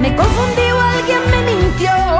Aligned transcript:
Me 0.00 0.16
confundí 0.16 0.72
o 0.72 0.80
alguien 0.80 1.20
me 1.30 1.42
mintió. 1.42 2.19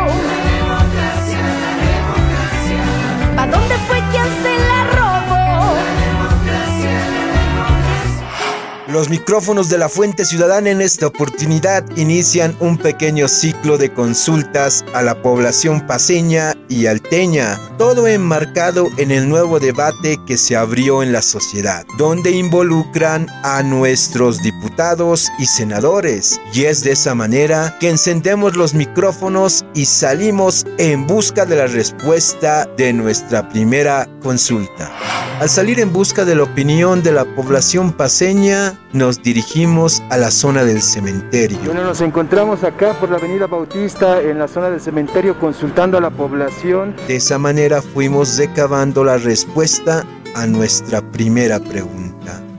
Los 8.92 9.08
micrófonos 9.08 9.68
de 9.68 9.79
la 9.79 9.88
Fuente 9.88 10.24
Ciudadana 10.24 10.71
en 10.71 10.80
esta 10.80 11.06
oportunidad 11.06 11.84
inician 11.96 12.56
un 12.58 12.77
pequeño 12.77 13.29
ciclo 13.29 13.79
de 13.79 13.93
consultas 13.93 14.84
a 14.95 15.02
la 15.02 15.23
población 15.23 15.86
paseña 15.86 16.55
y 16.68 16.86
alteña, 16.86 17.61
todo 17.79 18.09
enmarcado 18.09 18.88
en 18.96 19.12
el 19.12 19.29
nuevo 19.29 19.61
debate 19.61 20.18
que 20.27 20.37
se 20.37 20.56
abrió 20.56 21.05
en 21.05 21.12
la 21.12 21.23
sociedad, 21.23 21.87
donde 21.98 22.32
involucran 22.32 23.29
a 23.45 23.62
nuestros 23.62 24.42
diputados 24.42 25.30
y 25.38 25.46
senadores. 25.46 26.41
Y 26.52 26.64
es 26.64 26.82
de 26.82 26.91
esa 26.91 27.14
manera 27.14 27.77
que 27.79 27.91
encendemos 27.91 28.57
los 28.57 28.75
micrófonos 28.75 29.65
y 29.73 29.84
salimos 29.84 30.66
en 30.79 31.07
busca 31.07 31.46
de 31.46 31.54
la 31.54 31.68
respuesta 31.68 32.66
de 32.77 32.93
nuestra 32.93 33.48
primera 33.51 34.09
consulta. 34.20 34.91
Al 35.38 35.48
salir 35.48 35.79
en 35.79 35.93
busca 35.93 36.24
de 36.24 36.34
la 36.34 36.43
opinión 36.43 37.02
de 37.02 37.12
la 37.12 37.24
población 37.24 37.93
paseña, 37.93 38.79
nos 38.93 39.23
dirigimos 39.23 40.03
a 40.11 40.17
la 40.17 40.30
zona 40.30 40.65
del 40.65 40.83
cementerio. 40.83 41.59
Bueno, 41.65 41.85
nos 41.85 42.01
encontramos 42.01 42.65
acá 42.65 42.95
por 42.95 43.11
la 43.11 43.16
avenida 43.16 43.47
Bautista 43.47 44.21
en 44.21 44.39
la 44.39 44.49
zona 44.49 44.71
del 44.71 44.80
cementerio 44.80 45.39
consultando 45.39 45.99
a 45.99 46.01
la 46.01 46.11
población. 46.11 46.97
De 47.07 47.16
esa 47.16 47.39
manera 47.39 47.83
fuimos 47.83 48.37
recabando 48.39 49.05
la 49.05 49.19
respuesta 49.19 50.05
a 50.35 50.47
nuestra 50.47 51.01
primera 51.01 51.61
pregunta. 51.61 52.09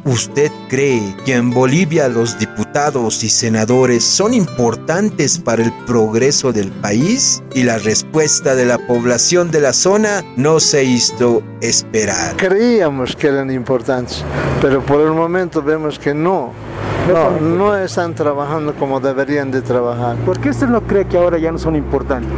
¿Usted 0.06 0.52
cree 0.68 1.16
que 1.26 1.36
en 1.36 1.52
Bolivia 1.52 2.08
los 2.08 2.40
diputados 2.40 3.24
y 3.24 3.30
senadores 3.30 4.04
son 4.04 4.34
importantes 4.34 5.38
para 5.38 5.62
el 5.62 5.72
progreso 5.86 6.52
del 6.52 6.72
país? 6.72 7.44
Y 7.54 7.64
la 7.64 7.78
respuesta 7.78 8.56
de 8.56 8.66
la 8.66 8.80
población 8.88 9.52
de 9.52 9.62
la 9.62 9.74
zona 9.74 10.24
no 10.38 10.60
se 10.60 10.84
hizo 10.84 11.44
esperar. 11.62 12.36
Creíamos 12.38 13.16
que 13.16 13.28
eran 13.28 13.52
importantes, 13.52 14.26
pero 14.60 14.82
por 14.82 15.02
el 15.02 15.12
momento 15.12 15.62
vemos 15.62 16.00
que 16.00 16.16
no. 16.16 16.52
No, 17.08 17.40
no 17.40 17.78
están 17.78 18.16
trabajando 18.16 18.74
como 18.74 19.00
deberían 19.00 19.52
de 19.52 19.62
trabajar. 19.62 20.16
¿Por 20.18 20.40
qué 20.40 20.50
usted 20.50 20.68
no 20.68 20.82
cree 20.82 21.06
que 21.06 21.18
ahora 21.18 21.38
ya 21.38 21.52
no 21.52 21.60
son 21.60 21.76
importantes? 21.76 22.32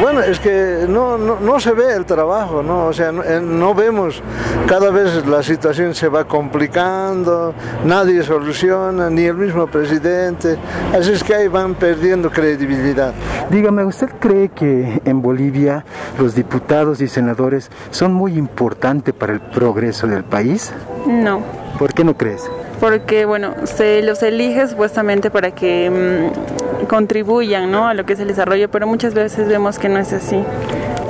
Bueno, 0.00 0.20
es 0.20 0.40
que 0.40 0.86
no, 0.88 1.16
no, 1.16 1.38
no 1.40 1.60
se 1.60 1.72
ve 1.72 1.94
el 1.94 2.04
trabajo, 2.04 2.62
¿no? 2.62 2.86
O 2.86 2.92
sea, 2.92 3.12
no, 3.12 3.22
eh, 3.22 3.40
no 3.40 3.74
vemos, 3.74 4.22
cada 4.66 4.90
vez 4.90 5.26
la 5.26 5.42
situación 5.42 5.94
se 5.94 6.08
va 6.08 6.24
complicando, 6.24 7.54
nadie 7.84 8.22
soluciona, 8.22 9.08
ni 9.08 9.22
el 9.22 9.34
mismo 9.34 9.66
presidente, 9.66 10.58
así 10.92 11.12
es 11.12 11.22
que 11.22 11.34
ahí 11.34 11.48
van 11.48 11.74
perdiendo 11.74 12.30
credibilidad. 12.30 13.14
Dígame, 13.50 13.84
¿usted 13.84 14.08
cree 14.18 14.48
que 14.48 15.00
en 15.04 15.22
Bolivia 15.22 15.84
los 16.18 16.34
diputados 16.34 17.00
y 17.00 17.08
senadores 17.08 17.70
son 17.90 18.12
muy 18.12 18.36
importantes 18.36 19.14
para 19.14 19.32
el 19.32 19.40
progreso 19.40 20.06
del 20.06 20.24
país? 20.24 20.72
No, 21.06 21.40
¿Por 21.78 21.92
qué 21.92 22.04
no 22.04 22.16
crees? 22.16 22.48
Porque 22.80 23.24
bueno, 23.24 23.54
se 23.64 24.02
los 24.02 24.22
elige 24.22 24.66
supuestamente 24.68 25.30
para 25.30 25.50
que 25.50 25.90
mm, 25.90 26.86
contribuyan 26.86 27.70
¿no? 27.70 27.88
a 27.88 27.94
lo 27.94 28.04
que 28.04 28.14
es 28.14 28.20
el 28.20 28.28
desarrollo, 28.28 28.70
pero 28.70 28.86
muchas 28.86 29.14
veces 29.14 29.48
vemos 29.48 29.78
que 29.78 29.88
no 29.88 29.98
es 29.98 30.12
así. 30.12 30.42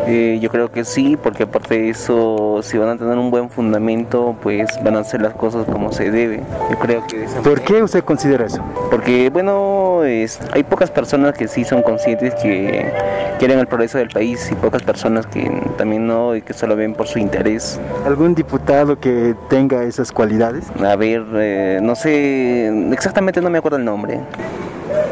Eh, 0.07 0.39
yo 0.41 0.51
creo 0.51 0.71
que 0.71 0.85
sí, 0.85 1.17
porque 1.21 1.45
aparte 1.45 1.79
de 1.79 1.89
eso, 1.91 2.61
si 2.63 2.77
van 2.77 2.91
a 2.91 2.97
tener 2.99 3.17
un 3.17 3.31
buen 3.31 3.49
fundamento, 3.49 4.37
pues 4.43 4.69
van 4.85 4.97
a 4.97 5.01
hacer 5.01 5.23
las 5.23 5.33
cosas 5.35 5.65
como 5.67 5.93
se 5.93 6.11
debe. 6.11 6.41
Yo 6.71 6.79
creo 6.79 7.07
que 7.07 7.19
de 7.21 7.25
esa 7.25 7.37
¿Por 7.41 7.53
manera- 7.55 7.65
qué 7.65 7.83
usted 7.83 8.05
considera 8.05 8.45
eso? 8.45 8.63
Porque, 8.91 9.31
bueno, 9.31 10.05
es- 10.05 10.39
hay 10.53 10.63
pocas 10.63 10.91
personas 10.91 11.33
que 11.33 11.49
sí 11.49 11.65
son 11.65 11.83
conscientes 11.83 12.35
que 12.35 12.93
quieren 13.39 13.59
el 13.59 13.67
progreso 13.67 13.97
del 13.97 14.11
país 14.11 14.47
y 14.53 14.55
pocas 14.57 14.83
personas 14.83 15.27
que 15.27 15.51
también 15.79 16.07
no 16.07 16.37
y 16.37 16.43
que 16.43 16.53
solo 16.53 16.77
ven 16.77 16.93
por 16.95 17.07
su 17.07 17.19
interés. 17.19 17.81
¿Algún 18.05 18.35
diputado 18.35 19.01
que 19.01 19.35
tenga 19.49 19.85
esas 19.85 20.13
cualidades? 20.13 20.67
A 20.85 20.97
ver, 20.97 21.25
eh, 21.37 21.79
no 21.83 21.95
sé, 21.95 22.69
exactamente 22.93 23.41
no 23.41 23.49
me 23.49 23.57
acuerdo 23.57 23.79
el 23.79 23.85
nombre. 23.87 24.21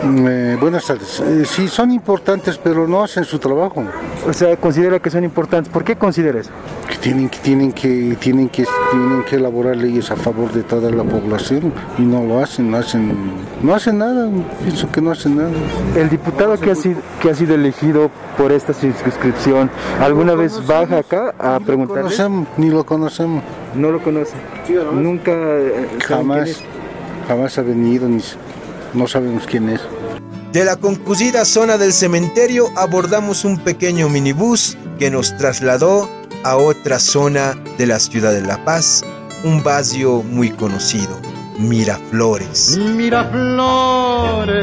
Eh, 0.04 0.56
buenas 0.60 0.84
tardes. 0.86 1.20
Eh, 1.20 1.44
sí, 1.44 1.68
son 1.68 1.92
importantes, 1.92 2.58
pero 2.58 2.88
no 2.88 3.04
hacen 3.04 3.24
su 3.24 3.38
trabajo. 3.38 3.84
O 4.26 4.32
sea, 4.32 4.56
considera 4.56 4.98
que 4.98 5.10
son 5.10 5.22
importantes. 5.22 5.72
¿Por 5.72 5.84
qué 5.84 5.94
considera 5.96 6.40
eso? 6.40 6.50
Que 6.88 6.96
tienen 6.96 7.28
que 7.28 7.38
tienen 7.38 7.72
que 7.72 8.16
tienen 8.18 8.48
que 8.48 8.64
tienen 8.90 9.22
que 9.24 9.36
elaborar 9.36 9.76
leyes 9.76 10.10
a 10.10 10.16
favor 10.16 10.50
de 10.52 10.62
toda 10.64 10.90
la 10.90 11.04
población 11.04 11.72
y 11.98 12.02
no 12.02 12.24
lo 12.24 12.40
hacen, 12.42 12.70
no 12.70 12.78
hacen 12.78 13.12
no 13.62 13.74
hacen 13.74 13.98
nada. 13.98 14.28
Pienso 14.64 14.90
que 14.90 15.00
no 15.00 15.12
hacen 15.12 15.36
nada. 15.36 15.50
El 15.96 16.08
diputado 16.10 16.58
que 16.58 16.72
ha 16.72 16.74
sido, 16.74 17.00
que 17.20 17.30
ha 17.30 17.34
sido 17.34 17.54
elegido 17.54 18.10
por 18.36 18.50
esta 18.50 18.72
circunscripción, 18.72 19.70
¿alguna 20.00 20.34
vez 20.34 20.66
baja 20.66 20.98
acá 20.98 21.32
a 21.38 21.52
No 21.52 21.58
lo 21.60 21.66
preguntarle? 21.66 22.02
conocemos, 22.02 22.48
ni 22.56 22.70
lo 22.70 22.84
conocemos. 22.84 23.42
No 23.76 23.90
lo 23.92 24.02
conoce. 24.02 24.34
Nunca. 24.92 25.30
eh, 25.32 25.72
¿saben 25.72 25.88
quién 25.88 26.00
Jamás, 26.18 26.60
jamás 27.28 27.58
ha 27.58 27.62
venido, 27.62 28.08
ni 28.08 28.20
no 28.94 29.06
sabemos 29.06 29.44
quién 29.46 29.68
es. 29.68 29.80
De 30.52 30.64
la 30.64 30.76
concluida 30.76 31.44
zona 31.44 31.78
del 31.78 31.92
cementerio 31.92 32.66
abordamos 32.76 33.44
un 33.44 33.58
pequeño 33.58 34.08
minibús 34.08 34.76
que 34.98 35.10
nos 35.10 35.36
trasladó 35.38 36.08
a 36.44 36.56
otra 36.56 36.98
zona 36.98 37.54
de 37.78 37.86
la 37.86 37.98
ciudad 37.98 38.32
de 38.32 38.42
La 38.42 38.62
Paz, 38.64 39.02
un 39.44 39.62
barrio 39.62 40.22
muy 40.22 40.50
conocido, 40.50 41.18
Miraflores. 41.58 42.76
Miraflores, 42.76 44.56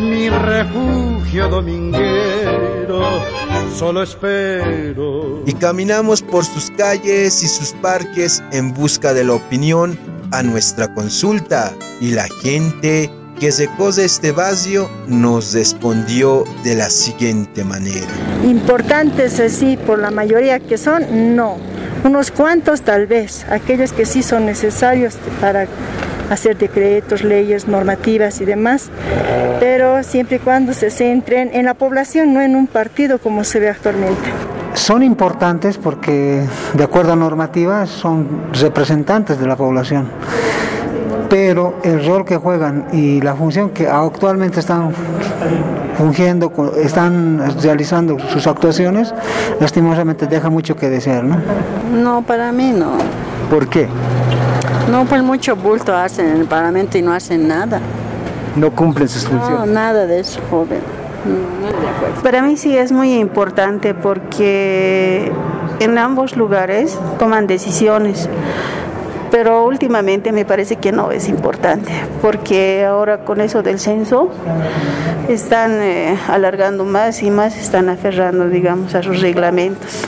mi 0.00 0.28
refugio 0.28 1.48
dominguero, 1.48 3.02
solo 3.76 4.04
espero. 4.04 5.42
Y 5.44 5.54
caminamos 5.54 6.22
por 6.22 6.44
sus 6.44 6.70
calles 6.70 7.42
y 7.42 7.48
sus 7.48 7.72
parques 7.72 8.42
en 8.52 8.72
busca 8.74 9.12
de 9.12 9.24
la 9.24 9.32
opinión 9.32 9.98
a 10.32 10.42
nuestra 10.42 10.92
consulta 10.94 11.72
y 12.00 12.12
la 12.12 12.26
gente 12.42 13.10
que 13.38 13.52
secó 13.52 13.92
de 13.92 14.04
este 14.04 14.32
barrio 14.32 14.88
nos 15.08 15.52
respondió 15.52 16.44
de 16.64 16.74
la 16.74 16.88
siguiente 16.88 17.64
manera. 17.64 18.06
Importantes 18.44 19.38
así, 19.40 19.76
por 19.76 19.98
la 19.98 20.10
mayoría 20.10 20.58
que 20.60 20.78
son, 20.78 21.36
no. 21.36 21.58
Unos 22.04 22.30
cuantos 22.30 22.82
tal 22.82 23.06
vez, 23.06 23.44
aquellos 23.50 23.92
que 23.92 24.06
sí 24.06 24.22
son 24.22 24.46
necesarios 24.46 25.16
para 25.40 25.66
hacer 26.30 26.56
decretos, 26.56 27.22
leyes, 27.22 27.68
normativas 27.68 28.40
y 28.40 28.44
demás, 28.44 28.90
pero 29.60 30.02
siempre 30.02 30.36
y 30.36 30.38
cuando 30.40 30.72
se 30.72 30.90
centren 30.90 31.50
en 31.52 31.66
la 31.66 31.74
población, 31.74 32.32
no 32.32 32.40
en 32.40 32.56
un 32.56 32.66
partido 32.66 33.18
como 33.18 33.44
se 33.44 33.60
ve 33.60 33.68
actualmente. 33.68 34.55
Son 34.76 35.02
importantes 35.02 35.78
porque, 35.78 36.44
de 36.74 36.84
acuerdo 36.84 37.14
a 37.14 37.16
normativa, 37.16 37.86
son 37.86 38.26
representantes 38.52 39.38
de 39.38 39.46
la 39.46 39.56
población. 39.56 40.08
Pero 41.30 41.76
el 41.82 42.06
rol 42.06 42.24
que 42.24 42.36
juegan 42.36 42.86
y 42.92 43.20
la 43.20 43.34
función 43.34 43.70
que 43.70 43.88
actualmente 43.88 44.60
están 44.60 44.92
fungiendo, 45.96 46.52
están 46.76 47.42
realizando 47.62 48.18
sus 48.28 48.46
actuaciones, 48.46 49.12
lastimosamente 49.58 50.26
deja 50.26 50.50
mucho 50.50 50.76
que 50.76 50.88
desear, 50.88 51.24
¿no? 51.24 51.36
No, 51.92 52.22
para 52.22 52.52
mí 52.52 52.70
no. 52.70 52.92
¿Por 53.50 53.68
qué? 53.68 53.88
No, 54.90 55.04
pues 55.06 55.22
mucho 55.22 55.56
bulto 55.56 55.96
hacen 55.96 56.26
en 56.28 56.36
el 56.42 56.46
Parlamento 56.46 56.96
y 56.98 57.02
no 57.02 57.12
hacen 57.12 57.48
nada. 57.48 57.80
No 58.54 58.70
cumplen 58.70 59.08
sus 59.08 59.24
No, 59.24 59.40
funciones. 59.40 59.68
nada 59.70 60.06
de 60.06 60.20
eso, 60.20 60.38
joven. 60.48 60.80
Para 62.22 62.42
mí 62.42 62.56
sí 62.56 62.76
es 62.76 62.92
muy 62.92 63.14
importante 63.14 63.94
porque 63.94 65.30
en 65.80 65.98
ambos 65.98 66.36
lugares 66.36 66.98
toman 67.18 67.46
decisiones, 67.46 68.28
pero 69.30 69.64
últimamente 69.64 70.32
me 70.32 70.44
parece 70.44 70.76
que 70.76 70.92
no 70.92 71.12
es 71.12 71.28
importante, 71.28 71.92
porque 72.22 72.84
ahora 72.84 73.24
con 73.24 73.40
eso 73.40 73.62
del 73.62 73.78
censo 73.78 74.30
están 75.28 75.80
eh, 75.82 76.16
alargando 76.28 76.84
más 76.84 77.22
y 77.22 77.30
más 77.30 77.56
están 77.56 77.88
aferrando, 77.88 78.48
digamos, 78.48 78.94
a 78.94 79.02
sus 79.02 79.20
reglamentos. 79.20 80.02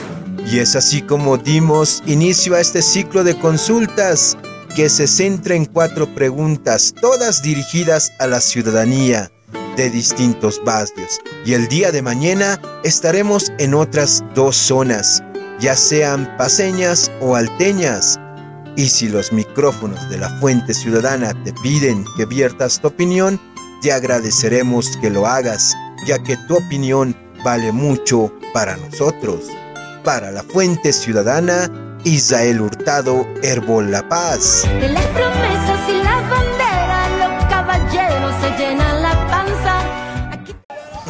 Y 0.51 0.61
es 0.61 0.77
así 0.77 1.03
como 1.03 1.37
dimos 1.37 2.03
inicio 2.07 2.55
a 2.55 2.61
este 2.61 2.81
ciclo 2.81 3.23
de 3.23 3.39
consultas 3.39 4.39
que 4.75 4.89
se 4.89 5.07
centra 5.07 5.55
en 5.55 5.67
cuatro 5.67 6.07
preguntas, 6.15 6.95
todas 7.01 7.43
dirigidas 7.43 8.13
a 8.19 8.27
la 8.27 8.41
ciudadanía 8.41 9.31
de 9.79 9.89
distintos 9.89 10.61
barrios. 10.65 11.21
Y 11.47 11.55
el 11.55 11.69
día 11.69 11.91
de 11.93 12.03
mañana 12.03 12.61
estaremos 12.83 13.51
en 13.59 13.75
otras 13.75 14.23
dos 14.35 14.57
zonas, 14.57 15.23
ya 15.61 15.77
sean 15.77 16.37
paseñas 16.37 17.11
o 17.21 17.37
alteñas. 17.37 18.19
Y 18.77 18.89
si 18.89 19.09
los 19.09 19.33
micrófonos 19.33 20.11
de 20.11 20.19
la 20.19 20.29
Fuente 20.41 20.75
Ciudadana 20.75 21.33
te 21.45 21.53
piden 21.63 22.05
que 22.17 22.27
viertas 22.27 22.81
tu 22.81 22.89
opinión, 22.89 23.41
te 23.81 23.93
agradeceremos 23.93 24.97
que 25.01 25.11
lo 25.11 25.27
hagas, 25.27 25.75
ya 26.07 26.19
que 26.19 26.37
tu 26.49 26.57
opinión 26.57 27.17
vale 27.45 27.71
mucho 27.71 28.33
para 28.53 28.77
nosotros. 28.77 29.45
Para 30.03 30.33
la 30.33 30.43
Fuente 30.43 30.93
Ciudadana, 30.93 31.71
Israel 32.05 32.61
Hurtado, 32.63 33.27
Herbol 33.43 33.93
la 33.93 34.09
paz. 34.09 34.65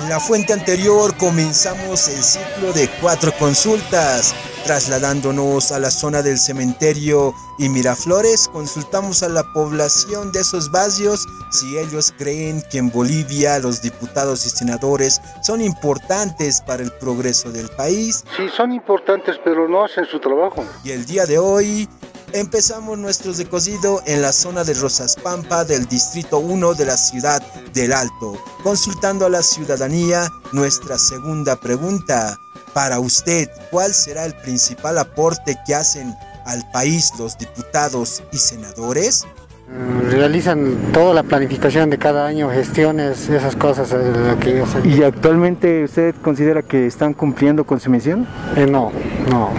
En 0.09 0.15
la 0.15 0.21
fuente 0.21 0.55
anterior 0.55 1.15
comenzamos 1.19 2.09
el 2.09 2.23
ciclo 2.23 2.73
de 2.73 2.89
cuatro 2.99 3.31
consultas. 3.39 4.35
Trasladándonos 4.65 5.71
a 5.71 5.79
la 5.79 5.91
zona 5.91 6.23
del 6.23 6.39
cementerio 6.39 7.35
y 7.59 7.69
Miraflores, 7.69 8.49
consultamos 8.49 9.23
a 9.23 9.29
la 9.29 9.43
población 9.53 10.33
de 10.33 10.41
esos 10.41 10.71
barrios 10.71 11.27
si 11.51 11.77
ellos 11.77 12.15
creen 12.17 12.63
que 12.71 12.79
en 12.79 12.91
Bolivia 12.91 13.59
los 13.59 13.83
diputados 13.83 14.47
y 14.47 14.49
senadores 14.49 15.21
son 15.43 15.61
importantes 15.61 16.63
para 16.63 16.83
el 16.83 16.91
progreso 16.93 17.53
del 17.53 17.69
país. 17.69 18.25
Sí, 18.35 18.49
son 18.57 18.73
importantes, 18.73 19.37
pero 19.45 19.69
no 19.69 19.85
hacen 19.85 20.07
su 20.07 20.19
trabajo. 20.21 20.65
Y 20.85 20.93
el 20.93 21.05
día 21.05 21.27
de 21.27 21.39
hoy 21.39 21.87
empezamos 22.33 22.99
nuestro 22.99 23.33
recocido 23.33 24.03
en 24.07 24.23
la 24.23 24.33
zona 24.33 24.65
de 24.65 24.75
Rosas 24.75 25.17
Pampa 25.17 25.65
del 25.65 25.87
Distrito 25.87 26.39
1 26.39 26.75
de 26.75 26.87
la 26.87 26.97
ciudad 26.97 27.43
del 27.73 27.93
Alto, 27.93 28.37
consultando 28.63 29.27
a 29.27 29.31
la 29.31 29.43
ciudadanía 29.43 30.29
nuestra 30.53 30.99
segunda 30.99 31.57
pregunta. 31.57 32.39
Para 32.75 33.01
usted, 33.01 33.49
¿cuál 33.71 33.93
será 33.95 34.25
el 34.25 34.35
principal 34.35 34.99
aporte 34.99 35.57
que 35.67 35.75
hacen 35.75 36.15
al 36.47 36.63
país 36.71 37.13
los 37.19 37.37
diputados 37.39 38.23
y 38.33 38.39
senadores? 38.39 39.27
Mm, 39.69 40.11
realizan 40.11 40.93
toda 40.93 41.15
la 41.15 41.23
planificación 41.23 41.91
de 41.91 41.99
cada 41.99 42.27
año, 42.27 42.51
gestiones, 42.51 43.29
esas 43.29 43.57
cosas. 43.57 43.95
Que 44.41 44.51
ellos 44.57 44.69
¿Y 44.85 45.03
actualmente 45.03 45.85
usted 45.85 46.15
considera 46.23 46.63
que 46.63 46.87
están 46.87 47.15
cumpliendo 47.15 47.65
con 47.65 47.81
su 47.81 47.91
misión? 47.91 48.27
Eh, 48.57 48.67
no, 48.67 48.93
no. 49.31 49.51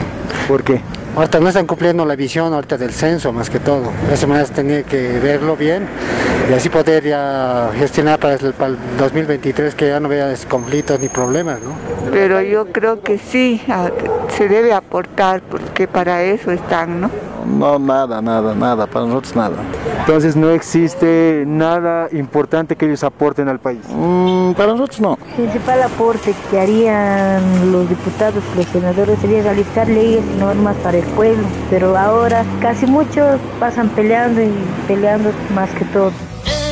¿Por 0.48 0.64
qué? 0.64 0.82
Ahorita 1.20 1.42
no 1.42 1.50
están 1.50 1.68
cumpliendo 1.68 2.06
la 2.06 2.16
visión 2.16 2.54
ahorita 2.54 2.78
del 2.78 2.94
censo 2.94 3.34
más 3.34 3.50
que 3.50 3.60
todo. 3.60 3.92
Eso 4.10 4.26
más 4.26 4.52
tenía 4.52 4.84
que 4.84 5.20
verlo 5.20 5.58
bien 5.58 5.86
y 6.50 6.54
así 6.54 6.70
poder 6.70 7.04
ya 7.04 7.72
gestionar 7.76 8.20
para 8.20 8.36
el, 8.36 8.54
para 8.54 8.72
el 8.72 8.78
2023 8.98 9.76
que 9.76 9.90
ya 9.90 10.00
no 10.00 10.08
vea 10.08 10.34
conflictos 10.48 10.98
ni 11.02 11.10
problemas, 11.10 11.60
¿no? 11.60 11.72
Pero 12.10 12.40
yo 12.40 12.68
creo 12.72 13.02
que 13.02 13.18
sí, 13.18 13.62
se 14.30 14.48
debe 14.48 14.72
aportar 14.72 15.42
porque 15.42 15.90
para 15.90 16.24
eso 16.24 16.52
están, 16.52 17.02
¿no? 17.02 17.12
No, 17.46 17.78
nada, 17.78 18.22
nada, 18.22 18.56
nada, 18.56 18.88
para 18.88 19.06
nosotros 19.06 19.36
nada. 19.36 19.58
Entonces 20.00 20.38
no 20.38 20.52
existe 20.52 21.44
nada 21.46 22.08
importante 22.14 22.78
que 22.78 22.86
ellos 22.86 23.04
aporten 23.04 23.50
al 23.50 23.60
país. 23.60 23.82
Mm, 23.90 24.39
para 24.54 24.74
nosotros 24.74 25.00
no. 25.00 25.18
El 25.38 25.46
principal 25.46 25.84
aporte 25.84 26.34
que 26.50 26.60
harían 26.60 27.72
los 27.72 27.90
diputados, 27.90 28.44
los 28.56 28.66
senadores 28.68 29.20
sería 29.20 29.44
realizar 29.44 29.88
leyes 29.88 30.24
y 30.36 30.40
normas 30.40 30.76
para 30.78 30.98
el 30.98 31.06
pueblo, 31.06 31.48
pero 31.70 31.98
ahora 31.98 32.46
casi 32.62 32.86
muchos 32.86 33.40
pasan 33.60 33.90
peleando 33.90 34.42
y 34.42 34.52
peleando 34.88 35.32
más 35.54 35.70
que 35.72 35.86
todo. 35.86 36.12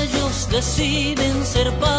Ellos 0.02 0.50
deciden 0.52 1.46
ser 1.46 1.72
padres 1.74 1.97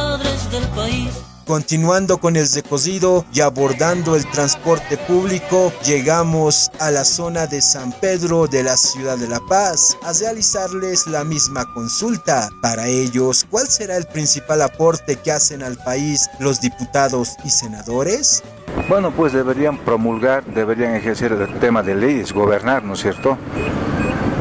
Continuando 1.48 2.18
con 2.18 2.36
el 2.36 2.46
recocido 2.46 3.24
y 3.32 3.40
abordando 3.40 4.16
el 4.16 4.26
transporte 4.26 4.98
público, 4.98 5.72
llegamos 5.82 6.70
a 6.78 6.90
la 6.90 7.06
zona 7.06 7.46
de 7.46 7.62
San 7.62 7.90
Pedro 7.90 8.46
de 8.46 8.62
la 8.62 8.76
ciudad 8.76 9.16
de 9.16 9.28
La 9.28 9.40
Paz 9.48 9.96
a 10.02 10.12
realizarles 10.12 11.06
la 11.06 11.24
misma 11.24 11.64
consulta. 11.72 12.50
Para 12.60 12.86
ellos, 12.86 13.46
¿cuál 13.50 13.66
será 13.66 13.96
el 13.96 14.04
principal 14.04 14.60
aporte 14.60 15.16
que 15.16 15.32
hacen 15.32 15.62
al 15.62 15.78
país 15.78 16.28
los 16.38 16.60
diputados 16.60 17.36
y 17.42 17.48
senadores? 17.48 18.42
Bueno, 18.86 19.10
pues 19.10 19.32
deberían 19.32 19.78
promulgar, 19.78 20.44
deberían 20.44 20.96
ejercer 20.96 21.32
el 21.32 21.58
tema 21.60 21.82
de 21.82 21.94
leyes, 21.94 22.30
gobernar, 22.30 22.84
¿no 22.84 22.92
es 22.92 23.00
cierto? 23.00 23.38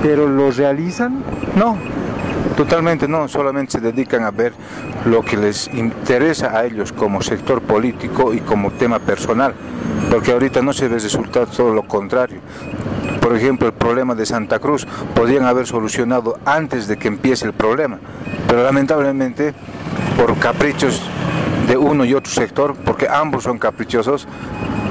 ¿Pero 0.03 0.27
lo 0.27 0.51
realizan? 0.51 1.23
No, 1.55 1.77
Totalmente 2.57 3.07
no, 3.07 3.27
solamente 3.27 3.73
se 3.73 3.79
dedican 3.79 4.23
a 4.23 4.31
ver 4.31 4.51
lo 5.05 5.21
que 5.21 5.37
les 5.37 5.67
interesa 5.75 6.57
a 6.57 6.65
ellos 6.65 6.91
como 6.91 7.21
sector 7.21 7.61
político 7.61 8.33
y 8.33 8.39
como 8.39 8.71
tema 8.71 8.97
personal, 8.97 9.53
porque 10.09 10.31
ahorita 10.31 10.63
no 10.63 10.73
se 10.73 10.87
ve 10.87 10.97
resultado, 10.97 11.45
todo 11.45 11.71
lo 11.71 11.83
contrario. 11.83 12.39
Por 13.21 13.35
ejemplo, 13.35 13.67
el 13.67 13.75
problema 13.75 14.15
de 14.15 14.25
Santa 14.25 14.57
Cruz 14.57 14.87
podrían 15.13 15.45
haber 15.45 15.67
solucionado 15.67 16.39
antes 16.45 16.87
de 16.87 16.97
que 16.97 17.07
empiece 17.07 17.45
el 17.45 17.53
problema, 17.53 17.99
pero 18.47 18.63
lamentablemente 18.63 19.53
por 20.17 20.35
caprichos 20.39 21.03
de 21.67 21.77
uno 21.77 22.05
y 22.05 22.15
otro 22.15 22.33
sector, 22.33 22.75
porque 22.75 23.07
ambos 23.07 23.43
son 23.43 23.59
caprichosos, 23.59 24.27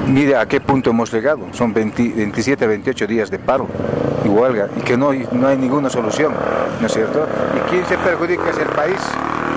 mire 0.07 0.35
a 0.35 0.45
qué 0.45 0.59
punto 0.61 0.89
hemos 0.89 1.11
llegado. 1.11 1.41
Son 1.51 1.73
27, 1.73 2.65
28 2.67 3.07
días 3.07 3.29
de 3.29 3.39
paro 3.39 3.67
y 4.23 4.27
huelga 4.27 4.67
y 4.75 4.81
que 4.81 4.97
no, 4.97 5.11
no 5.31 5.47
hay 5.47 5.57
ninguna 5.57 5.89
solución, 5.89 6.33
¿no 6.79 6.87
es 6.87 6.93
cierto? 6.93 7.27
¿Y 7.55 7.69
quién 7.69 7.85
se 7.85 7.97
perjudica 7.97 8.49
es 8.49 8.57
el 8.57 8.67
país? 8.67 8.97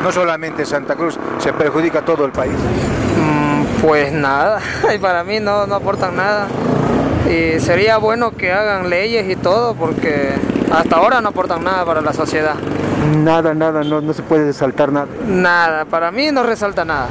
No 0.02 0.10
solamente 0.12 0.64
Santa 0.64 0.94
Cruz, 0.94 1.18
se 1.38 1.52
perjudica 1.52 2.02
todo 2.02 2.24
el 2.24 2.32
país. 2.32 2.54
Mm, 2.54 3.82
pues 3.82 4.12
nada, 4.12 4.60
para 5.00 5.24
mí 5.24 5.40
no, 5.40 5.66
no 5.66 5.76
aportan 5.76 6.16
nada. 6.16 6.48
Y 7.28 7.60
sería 7.60 7.98
bueno 7.98 8.32
que 8.32 8.52
hagan 8.52 8.90
leyes 8.90 9.30
y 9.30 9.36
todo 9.36 9.74
porque 9.74 10.32
hasta 10.72 10.96
ahora 10.96 11.20
no 11.20 11.28
aportan 11.28 11.62
nada 11.62 11.84
para 11.84 12.00
la 12.00 12.12
sociedad. 12.12 12.54
Nada, 13.16 13.54
nada, 13.54 13.84
no, 13.84 14.00
no 14.00 14.12
se 14.12 14.22
puede 14.22 14.46
resaltar 14.46 14.90
nada. 14.90 15.06
Nada, 15.26 15.84
para 15.84 16.10
mí 16.10 16.30
no 16.32 16.42
resalta 16.42 16.84
nada. 16.84 17.08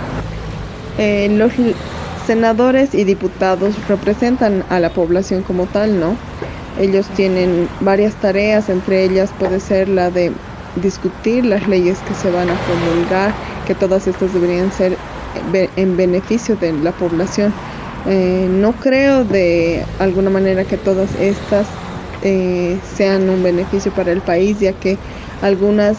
Eh, 0.98 1.30
los 1.32 1.54
senadores 2.30 2.94
y 2.94 3.06
diputados 3.06 3.74
representan 3.88 4.64
a 4.70 4.80
la 4.80 4.92
población 4.92 5.42
como 5.42 5.66
tal, 5.66 6.00
¿no? 6.00 6.16
Ellos 6.80 7.08
tienen 7.16 7.68
varias 7.80 8.14
tareas, 8.22 8.70
entre 8.70 9.04
ellas 9.04 9.32
puede 9.40 9.60
ser 9.60 9.90
la 9.90 10.12
de 10.12 10.32
discutir 10.76 11.44
las 11.44 11.68
leyes 11.68 11.98
que 12.08 12.14
se 12.14 12.30
van 12.30 12.52
a 12.52 12.56
promulgar, 12.68 13.34
que 13.66 13.74
todas 13.74 14.06
estas 14.06 14.32
deberían 14.32 14.72
ser 14.72 14.96
en 15.76 15.98
beneficio 15.98 16.56
de 16.56 16.72
la 16.74 16.92
población. 16.92 17.52
Eh, 18.06 18.48
no 18.48 18.74
creo 18.74 19.24
de 19.24 19.84
alguna 19.98 20.30
manera 20.30 20.64
que 20.66 20.78
todas 20.78 21.10
estas 21.16 21.66
eh, 22.22 22.78
sean 22.96 23.28
un 23.28 23.42
beneficio 23.42 23.92
para 23.92 24.12
el 24.12 24.22
país, 24.22 24.60
ya 24.60 24.74
que 24.74 25.00
algunas 25.42 25.98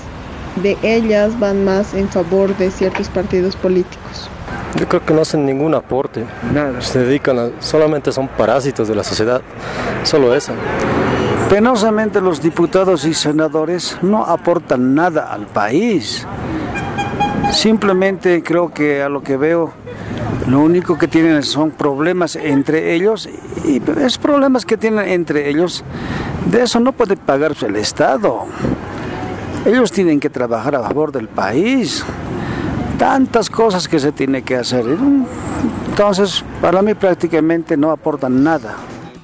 de 0.62 0.78
ellas 0.82 1.36
van 1.40 1.64
más 1.64 1.92
en 1.92 2.08
favor 2.08 2.56
de 2.56 2.70
ciertos 2.70 3.08
partidos 3.08 3.56
políticos. 3.56 4.30
Yo 4.76 4.88
creo 4.88 5.05
que 5.05 5.12
no 5.12 5.22
hacen 5.22 5.44
ningún 5.44 5.75
aporte. 5.75 6.25
Nada. 6.52 6.81
Se 6.81 7.00
dedican 7.00 7.38
a, 7.38 7.49
solamente 7.61 8.12
son 8.12 8.28
parásitos 8.28 8.88
de 8.88 8.94
la 8.94 9.05
sociedad. 9.05 9.43
Solo 10.05 10.34
eso. 10.34 10.52
Penosamente 11.49 12.20
los 12.20 12.40
diputados 12.40 13.05
y 13.05 13.12
senadores 13.12 13.99
no 14.02 14.25
aportan 14.25 14.94
nada 14.94 15.32
al 15.32 15.46
país. 15.46 16.25
Simplemente 17.50 18.43
creo 18.44 18.72
que 18.72 19.02
a 19.02 19.08
lo 19.08 19.22
que 19.22 19.37
veo, 19.37 19.73
lo 20.47 20.61
único 20.61 20.97
que 20.97 21.09
tienen 21.09 21.42
son 21.42 21.73
problemas 21.73 22.37
entre 22.37 22.94
ellos 22.94 23.28
y 23.64 23.83
es 24.00 24.18
problemas 24.18 24.64
que 24.64 24.76
tienen 24.76 25.09
entre 25.09 25.50
ellos. 25.50 25.85
De 26.49 26.62
eso 26.62 26.78
no 26.78 26.92
puede 26.92 27.16
pagarse 27.16 27.66
el 27.66 27.75
Estado. 27.75 28.47
Ellos 29.66 29.90
tienen 29.90 30.21
que 30.21 30.30
trabajar 30.30 30.76
a 30.76 30.83
favor 30.83 31.11
del 31.11 31.26
país 31.26 32.04
tantas 33.00 33.49
cosas 33.49 33.88
que 33.88 33.99
se 33.99 34.12
tiene 34.12 34.42
que 34.42 34.57
hacer. 34.57 34.85
Entonces, 35.88 36.45
para 36.61 36.83
mí 36.83 36.92
prácticamente 36.92 37.75
no 37.75 37.92
aportan 37.92 38.45
nada. 38.45 38.76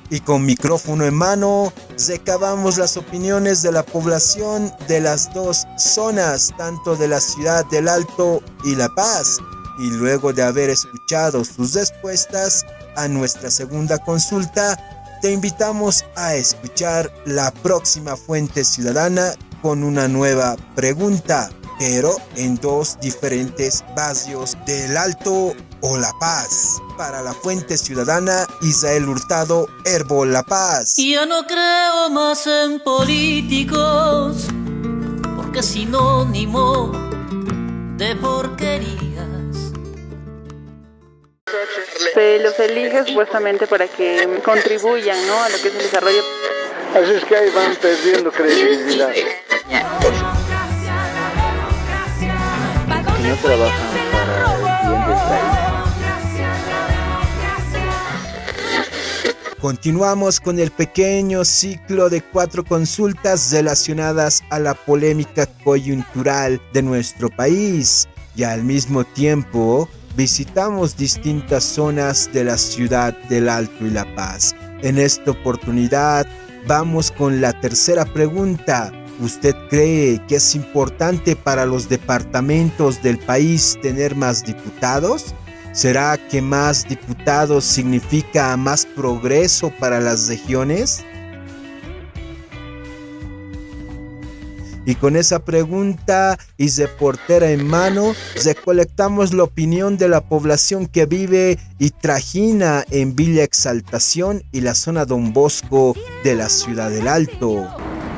Y 0.09 0.21
con 0.21 0.47
micrófono 0.47 1.05
en 1.05 1.15
mano, 1.15 1.75
recabamos 2.09 2.79
las 2.79 2.97
opiniones 2.97 3.61
de 3.61 3.73
la 3.73 3.83
población 3.83 4.73
de 4.89 5.03
las 5.03 5.35
dos 5.35 5.67
zonas, 5.77 6.55
tanto 6.57 6.97
de 6.97 7.09
la 7.09 7.21
ciudad 7.21 7.67
del 7.67 7.89
Alto 7.89 8.41
y 8.65 8.77
La 8.77 8.89
Paz. 8.89 9.37
Y 9.79 9.91
luego 9.91 10.33
de 10.33 10.43
haber 10.43 10.71
escuchado 10.71 11.45
sus 11.45 11.75
respuestas 11.75 12.65
a 12.97 13.09
nuestra 13.09 13.51
segunda 13.51 13.99
consulta, 13.99 14.79
te 15.21 15.33
invitamos 15.33 16.03
a 16.17 16.35
escuchar 16.35 17.13
la 17.27 17.51
próxima 17.51 18.17
fuente 18.17 18.65
ciudadana 18.65 19.33
con 19.61 19.85
una 19.85 20.09
nueva 20.09 20.57
pregunta 20.75 21.51
pero 21.79 22.17
en 22.37 22.57
dos 22.57 22.99
diferentes 23.01 23.85
barrios 23.95 24.57
del 24.67 24.97
Alto 24.97 25.55
o 25.81 25.97
La 25.99 26.13
Paz. 26.19 26.81
Para 26.97 27.23
la 27.23 27.35
Fuente 27.35 27.77
Ciudadana, 27.77 28.47
Israel 28.63 29.09
Hurtado, 29.09 29.69
Herbo 29.85 30.25
La 30.25 30.43
Paz. 30.43 30.97
Ya 30.97 31.27
no 31.27 31.47
creo 31.47 32.11
más 32.11 32.47
en 32.47 32.81
políticos, 32.81 34.47
porque 35.37 35.61
es 35.61 35.67
sinónimo 35.67 36.93
de 37.97 38.17
porquerías. 38.17 39.27
Se 42.15 42.39
los 42.39 42.59
elige 42.59 43.05
supuestamente 43.07 43.67
para 43.67 43.87
que 43.89 44.41
contribuyan 44.45 45.19
¿no? 45.27 45.43
a 45.43 45.49
lo 45.51 45.61
que 45.61 45.69
es 45.69 45.75
el 45.75 45.83
desarrollo. 45.83 46.23
Así 46.95 47.13
es 47.13 47.25
que 47.25 47.37
ahí 47.37 47.51
van 47.51 47.77
perdiendo 47.77 48.33
credibilidad 48.33 49.13
Continuamos 59.61 60.39
con 60.39 60.61
el 60.61 60.71
pequeño 60.71 61.45
ciclo 61.45 62.09
de 62.09 62.21
cuatro 62.21 62.65
consultas 62.65 63.51
relacionadas 63.51 64.45
a 64.51 64.61
la 64.61 64.75
polémica 64.75 65.47
coyuntural 65.65 66.61
de 66.73 66.83
nuestro 66.83 67.31
país 67.31 68.07
y 68.37 68.45
al 68.45 68.63
mismo 68.63 69.03
tiempo 69.03 69.89
visitamos 70.15 70.97
distintas 70.97 71.65
zonas 71.65 72.31
de 72.33 72.45
la 72.45 72.59
ciudad 72.59 73.17
del 73.29 73.49
Alto 73.49 73.87
y 73.87 73.91
La 73.91 74.05
Paz. 74.15 74.55
En 74.83 74.99
esta 74.99 75.33
oportunidad 75.33 76.29
vamos 76.69 77.11
con 77.11 77.41
la 77.41 77.59
tercera 77.61 78.05
pregunta. 78.05 78.93
¿Usted 79.19 79.55
cree 79.71 80.21
que 80.29 80.37
es 80.37 80.55
importante 80.55 81.37
para 81.37 81.65
los 81.65 81.89
departamentos 81.89 83.03
del 83.03 83.19
país 83.19 83.79
tener 83.81 84.15
más 84.15 84.45
diputados? 84.45 85.35
¿Será 85.73 86.19
que 86.19 86.43
más 86.43 86.87
diputados 86.87 87.65
significa 87.65 88.57
más 88.57 88.85
progreso 88.85 89.73
para 89.79 90.01
las 90.01 90.29
regiones? 90.29 91.05
Y 94.87 94.95
con 94.95 95.17
esa 95.17 95.41
pregunta 95.41 96.39
y 96.57 96.71
de 96.71 96.87
portera 96.87 97.51
en 97.51 97.67
mano, 97.67 98.15
recolectamos 98.45 99.35
la 99.35 99.43
opinión 99.43 99.99
de 99.99 100.09
la 100.09 100.21
población 100.21 100.87
que 100.87 101.07
vive 101.07 101.59
y 101.79 101.91
trajina 101.91 102.85
en 102.91 103.17
Villa 103.17 103.43
Exaltación 103.43 104.45
y 104.53 104.61
la 104.61 104.75
zona 104.77 105.05
Don 105.05 105.33
Bosco 105.33 105.97
de 106.23 106.37
la 106.37 106.49
Ciudad 106.49 106.91
del 106.91 107.09
Alto. 107.09 107.67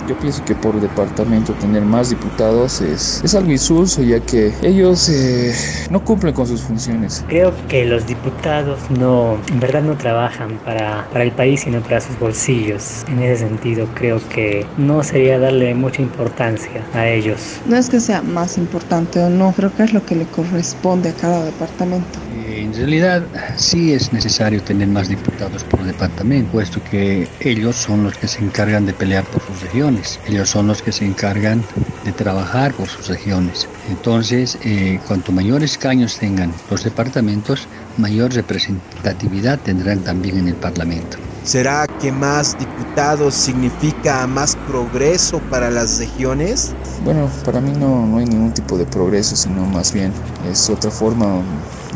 Yo 0.08 0.18
pienso 0.18 0.42
que 0.46 0.54
por 0.54 0.80
departamento 0.80 1.52
tener 1.54 1.82
más 1.82 2.08
diputados 2.08 2.80
es, 2.80 3.20
es 3.22 3.34
algo 3.34 3.50
insulso 3.50 4.02
ya 4.02 4.18
que 4.20 4.54
ellos 4.62 5.06
eh, 5.10 5.52
no 5.90 6.02
cumplen 6.02 6.32
con 6.32 6.46
sus 6.46 6.62
funciones. 6.62 7.22
Creo 7.28 7.52
que 7.68 7.84
los 7.84 8.06
diputados 8.06 8.80
no, 8.98 9.38
en 9.48 9.60
verdad 9.60 9.82
no 9.82 9.98
trabajan 9.98 10.58
para, 10.64 11.06
para 11.12 11.24
el 11.24 11.32
país 11.32 11.60
sino 11.60 11.82
para 11.82 12.00
sus 12.00 12.18
bolsillos. 12.18 13.04
En 13.08 13.22
ese 13.22 13.46
sentido 13.46 13.86
creo 13.94 14.18
que 14.30 14.66
no 14.78 15.02
sería 15.02 15.38
darle 15.38 15.74
mucha 15.74 16.00
importancia 16.00 16.82
a 16.94 17.06
ellos. 17.06 17.60
No 17.66 17.76
es 17.76 17.90
que 17.90 18.00
sea 18.00 18.22
más 18.22 18.56
importante 18.56 19.20
o 19.20 19.28
no, 19.28 19.52
creo 19.52 19.74
que 19.74 19.82
es 19.82 19.92
lo 19.92 20.06
que 20.06 20.16
le 20.16 20.24
corresponde 20.24 21.10
a 21.10 21.12
cada 21.12 21.44
departamento. 21.44 22.18
En 22.48 22.74
realidad 22.74 23.22
sí 23.56 23.92
es 23.92 24.12
necesario 24.12 24.62
tener 24.62 24.88
más 24.88 25.08
diputados 25.08 25.64
por 25.64 25.82
departamento, 25.84 26.52
puesto 26.52 26.82
que 26.90 27.28
ellos 27.40 27.76
son 27.76 28.04
los 28.04 28.16
que 28.16 28.26
se 28.26 28.42
encargan 28.42 28.86
de 28.86 28.92
pelear 28.92 29.24
por 29.24 29.42
sus 29.42 29.60
regiones, 29.62 29.97
ellos 30.26 30.48
son 30.48 30.66
los 30.66 30.82
que 30.82 30.92
se 30.92 31.04
encargan 31.04 31.64
de 32.04 32.12
trabajar 32.12 32.72
por 32.74 32.88
sus 32.88 33.08
regiones. 33.08 33.68
Entonces, 33.88 34.58
eh, 34.62 35.00
cuanto 35.06 35.32
mayores 35.32 35.72
escaños 35.72 36.18
tengan 36.18 36.52
los 36.70 36.84
departamentos, 36.84 37.66
mayor 37.96 38.32
representatividad 38.32 39.58
tendrán 39.58 40.00
también 40.00 40.38
en 40.38 40.48
el 40.48 40.54
Parlamento. 40.54 41.18
¿Será 41.42 41.86
que 42.00 42.12
más 42.12 42.58
diputados 42.58 43.34
significa 43.34 44.26
más 44.26 44.56
progreso 44.68 45.40
para 45.50 45.70
las 45.70 45.98
regiones? 45.98 46.74
Bueno, 47.04 47.28
para 47.44 47.60
mí 47.60 47.72
no, 47.72 48.06
no 48.06 48.18
hay 48.18 48.26
ningún 48.26 48.52
tipo 48.52 48.76
de 48.78 48.86
progreso, 48.86 49.36
sino 49.36 49.64
más 49.66 49.92
bien 49.92 50.12
es 50.50 50.68
otra 50.70 50.90
forma 50.90 51.42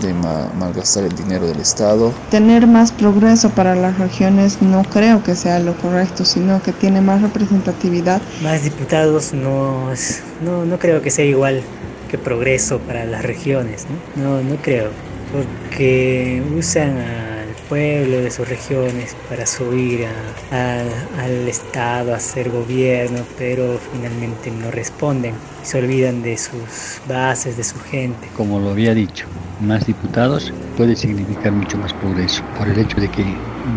de 0.00 0.12
malgastar 0.58 1.04
el 1.04 1.14
dinero 1.14 1.46
del 1.46 1.60
Estado. 1.60 2.12
Tener 2.30 2.66
más 2.66 2.92
progreso 2.92 3.50
para 3.50 3.74
las 3.74 3.98
regiones 3.98 4.60
no 4.60 4.82
creo 4.84 5.22
que 5.22 5.34
sea 5.34 5.58
lo 5.58 5.74
correcto, 5.76 6.24
sino 6.24 6.62
que 6.62 6.72
tiene 6.72 7.00
más 7.00 7.22
representatividad. 7.22 8.20
Más 8.42 8.64
diputados 8.64 9.32
no, 9.32 9.92
es, 9.92 10.22
no, 10.44 10.64
no 10.64 10.78
creo 10.78 11.02
que 11.02 11.10
sea 11.10 11.24
igual 11.24 11.62
que 12.10 12.18
progreso 12.18 12.78
para 12.80 13.04
las 13.04 13.22
regiones, 13.22 13.86
¿no? 14.16 14.22
No, 14.22 14.42
no 14.42 14.56
creo, 14.56 14.90
porque 15.32 16.42
usan 16.56 16.98
al 16.98 17.31
pueblo 17.72 18.20
de 18.20 18.30
sus 18.30 18.46
regiones 18.46 19.16
para 19.30 19.46
subir 19.46 20.06
a, 20.50 21.22
al 21.22 21.48
Estado, 21.48 22.12
a 22.12 22.16
hacer 22.16 22.50
gobierno, 22.50 23.20
pero 23.38 23.78
finalmente 23.94 24.50
no 24.50 24.70
responden 24.70 25.34
se 25.62 25.78
olvidan 25.78 26.22
de 26.22 26.36
sus 26.36 27.00
bases, 27.08 27.56
de 27.56 27.64
su 27.64 27.80
gente. 27.80 28.28
Como 28.36 28.60
lo 28.60 28.72
había 28.72 28.92
dicho, 28.92 29.24
más 29.62 29.86
diputados 29.86 30.52
puede 30.76 30.94
significar 30.94 31.52
mucho 31.52 31.78
más 31.78 31.94
progreso, 31.94 32.42
por 32.58 32.68
el 32.68 32.78
hecho 32.78 33.00
de 33.00 33.08
que 33.08 33.24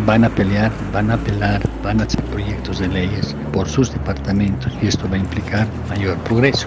van 0.04 0.24
a 0.24 0.28
pelear, 0.28 0.70
van 0.92 1.10
a 1.10 1.14
apelar, 1.14 1.62
van 1.82 2.00
a 2.00 2.04
hacer 2.04 2.22
proyectos 2.24 2.80
de 2.80 2.88
leyes 2.88 3.34
por 3.50 3.66
sus 3.66 3.90
departamentos 3.94 4.70
y 4.82 4.88
esto 4.88 5.08
va 5.08 5.16
a 5.16 5.20
implicar 5.20 5.66
mayor 5.88 6.18
progreso. 6.18 6.66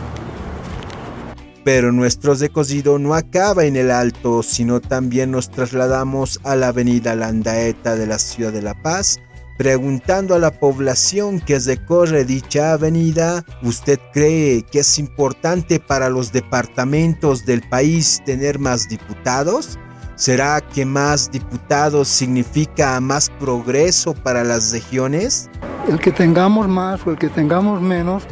Pero 1.63 1.91
nuestro 1.91 2.33
recorrido 2.33 2.99
no 2.99 3.13
acaba 3.13 3.65
en 3.65 3.75
el 3.75 3.91
Alto, 3.91 4.43
sino 4.43 4.79
también 4.79 5.31
nos 5.31 5.51
trasladamos 5.51 6.39
a 6.43 6.55
la 6.55 6.69
avenida 6.69 7.15
Landaeta 7.15 7.95
de 7.95 8.07
la 8.07 8.17
ciudad 8.19 8.53
de 8.53 8.61
La 8.61 8.81
Paz, 8.81 9.19
preguntando 9.57 10.35
a 10.35 10.39
la 10.39 10.57
población 10.57 11.41
que 11.41 11.59
recorre 11.59 12.23
dicha 12.23 12.71
avenida, 12.71 13.43
¿usted 13.61 13.99
cree 14.13 14.63
que 14.63 14.79
es 14.79 14.99
importante 14.99 15.81
para 15.81 16.09
los 16.09 16.31
departamentos 16.31 17.45
del 17.45 17.61
país 17.67 18.21
tener 18.25 18.57
más 18.57 18.87
diputados? 18.87 19.77
¿Será 20.19 20.59
que 20.59 20.85
más 20.85 21.31
diputados 21.31 22.09
significa 22.09 22.99
más 22.99 23.29
progreso 23.39 24.13
para 24.13 24.43
las 24.43 24.73
regiones? 24.73 25.49
El 25.87 25.97
que 25.97 26.11
tengamos 26.11 26.67
más 26.67 27.07
o 27.07 27.11
el 27.11 27.17
que 27.17 27.29
tengamos 27.29 27.81
menos 27.81 28.23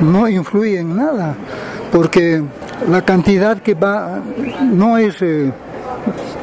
no 0.00 0.26
influye 0.30 0.78
en 0.78 0.96
nada, 0.96 1.36
porque 1.92 2.42
la 2.88 3.04
cantidad 3.04 3.60
que 3.60 3.74
va 3.74 4.22
no 4.62 4.96
es 4.96 5.20
eh, 5.20 5.52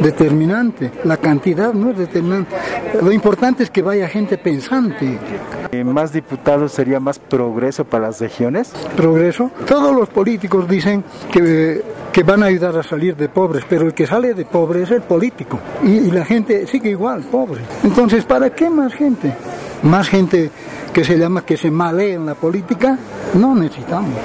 determinante, 0.04 0.92
la 1.04 1.18
cantidad 1.18 1.74
no 1.74 1.90
es 1.92 1.98
determinante. 1.98 2.56
Lo 3.02 3.12
importante 3.12 3.64
es 3.64 3.72
que 3.72 3.82
vaya 3.82 4.08
gente 4.08 4.38
pensante. 4.38 5.18
Eh, 5.72 5.84
¿Más 5.84 6.14
diputados 6.14 6.72
sería 6.72 7.00
más 7.00 7.18
progreso 7.18 7.86
para 7.86 8.08
las 8.08 8.22
regiones? 8.22 8.72
Progreso. 8.96 9.50
Todos 9.66 9.96
los 9.96 10.10
políticos 10.10 10.68
dicen 10.68 11.04
que, 11.32 11.82
que 12.12 12.24
van 12.24 12.44
a 12.44 12.48
ayudar 12.48 12.78
a 12.78 12.84
salir 12.84 13.16
de 13.16 13.30
pobres, 13.30 13.64
pero 13.68 13.88
el 13.88 13.94
que 13.94 14.06
sale 14.06 14.36
de 14.36 14.46
pobre 14.46 14.84
es 14.84 14.92
el 14.92 15.02
político. 15.02 15.60
Y, 15.84 15.90
y 15.90 16.12
la 16.12 16.26
gente 16.26 16.68
sigue 16.68 16.92
igual, 16.92 17.24
pobre. 17.24 17.62
Entonces, 17.84 18.26
¿para 18.26 18.52
qué 18.52 18.70
más 18.70 18.94
gente? 18.94 19.34
Más 19.82 20.08
gente 20.08 20.52
que 20.94 21.04
se 21.04 21.18
llama 21.18 21.44
que 21.44 21.58
se 21.58 21.72
malee 21.72 22.14
en 22.14 22.28
la 22.28 22.36
política, 22.36 23.00
no 23.34 23.56
necesitamos. 23.56 24.20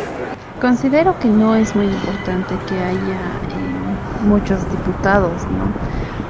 Considero 0.60 1.18
que 1.20 1.28
no 1.28 1.54
es 1.54 1.74
muy 1.74 1.86
importante 1.86 2.54
que 2.68 2.74
haya 2.74 3.47
muchos 4.18 4.68
diputados, 4.68 5.48
¿no? 5.50 5.76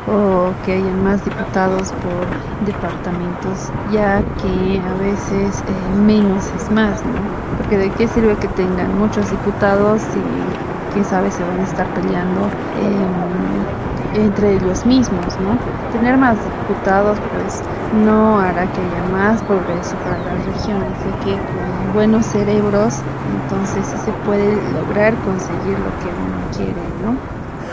O 0.05 0.59
que 0.63 0.73
haya 0.75 0.95
más 0.95 1.25
diputados 1.25 1.93
por 1.95 2.37
departamentos, 2.59 3.73
ya 3.85 4.25
que 4.37 4.83
a 4.87 4.95
veces 4.95 5.63
eh, 5.67 5.91
menos 5.91 6.55
es 6.55 6.71
más, 6.71 7.05
¿no? 7.05 7.31
Porque 7.57 7.77
de 7.79 7.95
qué 7.95 8.09
sirve 8.09 8.39
que 8.39 8.49
tengan 8.49 8.95
muchos 8.95 9.31
diputados 9.31 10.03
si 10.05 10.63
quién 10.89 11.05
sabe 11.05 11.31
se 11.31 11.45
van 11.45 11.61
a 11.61 11.65
estar 11.65 11.91
peleando 11.93 12.57
eh, 12.73 13.69
entre 14.11 14.55
ellos 14.55 14.87
mismos, 14.87 15.39
¿no? 15.39 15.63
Tener 15.91 16.17
más 16.19 16.43
diputados, 16.45 17.23
pues 17.29 17.69
no 17.91 18.39
hará 18.41 18.69
que 18.69 18.83
haya 18.83 19.03
más 19.03 19.43
progreso 19.43 20.01
para 20.01 20.19
las 20.19 20.45
regiones, 20.45 21.03
ya 21.03 21.15
que 21.15 21.45
con 21.45 21.93
buenos 21.93 22.27
cerebros, 22.27 23.07
entonces 23.25 23.89
se 23.89 24.15
puede 24.15 24.63
lograr 24.63 25.21
conseguir 25.21 25.79
lo 25.81 25.97
que 25.97 26.15
uno 26.15 26.47
quiere, 26.51 26.93
¿no? 26.93 27.23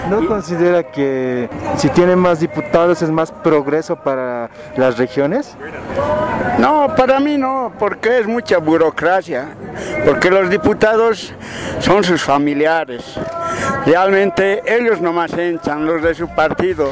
¿No 0.09 0.27
considera 0.27 0.83
que 0.83 1.49
si 1.77 1.89
tiene 1.89 2.15
más 2.15 2.39
diputados 2.39 3.01
es 3.01 3.09
más 3.09 3.31
progreso 3.31 3.95
para 3.95 4.49
las 4.77 4.97
regiones? 4.97 5.55
No, 6.59 6.93
para 6.95 7.19
mí 7.19 7.37
no, 7.37 7.73
porque 7.79 8.19
es 8.19 8.27
mucha 8.27 8.59
burocracia, 8.59 9.49
porque 10.05 10.29
los 10.29 10.49
diputados 10.49 11.33
son 11.79 12.03
sus 12.03 12.21
familiares. 12.21 13.03
Realmente 13.85 14.61
ellos 14.65 15.01
nomás 15.01 15.33
entran, 15.33 15.85
los 15.85 16.01
de 16.01 16.13
su 16.13 16.27
partido. 16.27 16.91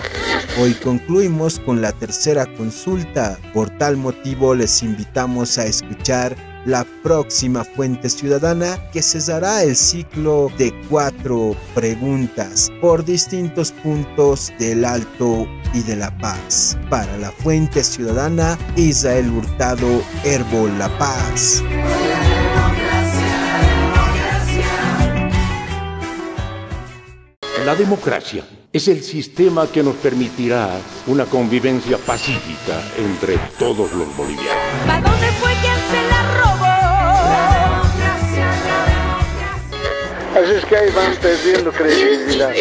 Hoy 0.60 0.74
concluimos 0.74 1.60
con 1.60 1.82
la 1.82 1.92
tercera 1.92 2.46
consulta. 2.46 3.38
Por 3.54 3.70
tal 3.70 3.98
motivo 3.98 4.54
les 4.54 4.84
invitamos 4.84 5.58
a 5.58 5.66
escuchar 5.66 6.36
la 6.66 6.86
próxima 7.04 7.64
fuente 7.64 8.10
ciudadana 8.10 8.80
que 8.92 9.02
cesará 9.02 9.64
el 9.64 9.76
ciclo 9.76 10.52
de 10.58 10.74
cuatro 10.90 11.56
preguntas 11.74 12.72
por 12.82 13.04
distintos 13.04 13.72
puntos 13.72 14.54
del 14.60 14.86
Alto 14.86 15.48
y 15.74 15.82
de 15.82 15.96
La 15.96 16.16
Paz. 16.18 16.78
Para 16.90 17.18
la 17.18 17.32
fuente 17.32 17.84
ciudadana, 17.84 18.58
Israel 18.76 19.30
Hurtado, 19.30 20.04
Herbo 20.24 20.68
La 20.78 20.90
Paz. 20.98 21.64
La 27.66 27.76
democracia 27.76 28.44
es 28.74 28.88
el 28.90 29.04
sistema 29.04 29.68
que 29.68 29.84
nos 29.84 29.96
permitirá 29.96 30.70
una 31.08 31.26
convivencia 31.26 31.98
pacífica 31.98 32.82
entre 32.98 33.38
todos 33.58 33.94
los 33.94 34.18
bolivianos. 34.18 35.13
Es 40.56 40.66
que 40.66 40.78
ahí 40.78 40.90
van 40.96 41.16
perdiendo 41.16 41.72
credibilidad. 41.72 42.52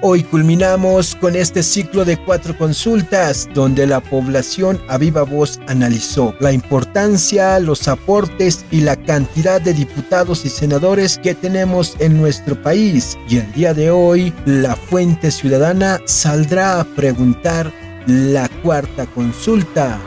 Hoy 0.00 0.22
culminamos 0.22 1.16
con 1.16 1.34
este 1.34 1.62
ciclo 1.62 2.04
de 2.04 2.16
cuatro 2.16 2.56
consultas 2.56 3.48
donde 3.52 3.86
la 3.86 4.00
población 4.00 4.80
a 4.88 4.96
viva 4.98 5.22
voz 5.22 5.58
analizó 5.66 6.34
la 6.40 6.52
importancia, 6.52 7.58
los 7.58 7.88
aportes 7.88 8.64
y 8.70 8.82
la 8.82 8.96
cantidad 8.96 9.60
de 9.60 9.74
diputados 9.74 10.44
y 10.44 10.50
senadores 10.50 11.18
que 11.18 11.34
tenemos 11.34 11.96
en 11.98 12.16
nuestro 12.16 12.60
país. 12.62 13.18
Y 13.28 13.38
el 13.38 13.52
día 13.52 13.74
de 13.74 13.90
hoy 13.90 14.32
la 14.44 14.76
fuente 14.76 15.30
ciudadana 15.30 16.00
saldrá 16.04 16.80
a 16.80 16.84
preguntar 16.84 17.72
la 18.06 18.48
cuarta 18.62 19.06
consulta. 19.06 19.98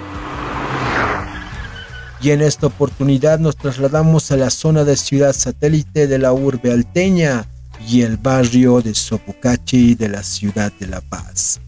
Y 2.22 2.30
en 2.32 2.42
esta 2.42 2.68
oportunidad 2.68 3.40
nos 3.40 3.58
trasladamos 3.58 4.32
a 4.32 4.38
la 4.38 4.52
zona 4.52 4.84
de 4.84 4.96
ciudad 4.96 5.34
satélite 5.34 6.08
de 6.08 6.20
la 6.20 6.34
urbe 6.34 6.72
alteña 6.72 7.48
y 7.88 8.02
el 8.04 8.18
barrio 8.18 8.82
de 8.82 8.94
Sopocachi 8.94 9.96
de 9.96 10.08
la 10.08 10.22
ciudad 10.22 10.72
de 10.80 10.86
La 10.86 11.02
Paz, 11.02 11.60